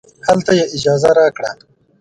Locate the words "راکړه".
1.19-1.51